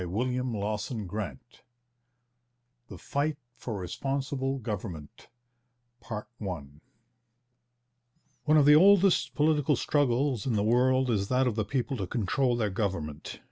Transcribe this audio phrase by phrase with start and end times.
[0.01, 1.37] CHAPTER IV
[2.87, 5.27] THE FIGHT FOR RESPONSIBLE GOVERNMENT
[5.99, 6.71] One
[8.57, 12.55] of the oldest political struggles in the world is that of the people to control
[12.55, 13.39] their government.